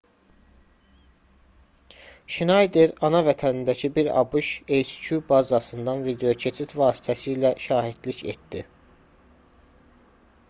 [2.35, 8.65] şnayder ana vətənindəki bir abş hq bazasından videokeçid vasitəsilə şahidlik etdi